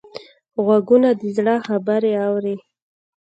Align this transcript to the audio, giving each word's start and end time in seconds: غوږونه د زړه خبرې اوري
غوږونه 0.65 1.09
د 1.19 1.23
زړه 1.37 1.55
خبرې 1.67 2.11
اوري 2.27 2.55